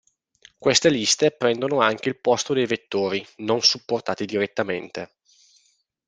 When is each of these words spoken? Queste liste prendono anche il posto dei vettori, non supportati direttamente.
Queste 0.57 0.89
liste 0.89 1.29
prendono 1.29 1.79
anche 1.79 2.09
il 2.09 2.17
posto 2.17 2.55
dei 2.55 2.65
vettori, 2.65 3.23
non 3.35 3.61
supportati 3.61 4.25
direttamente. 4.25 5.17